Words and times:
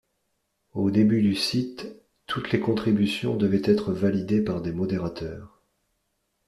Aux 0.73 0.89
débuts 0.89 1.21
du 1.21 1.35
site, 1.35 1.85
toutes 2.25 2.51
les 2.51 2.59
contributions 2.59 3.35
devaient 3.37 3.61
être 3.65 3.93
validées 3.93 4.41
par 4.41 4.59
des 4.63 4.71
modérateurs. 4.71 5.61